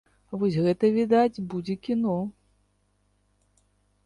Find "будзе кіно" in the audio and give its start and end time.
1.51-2.17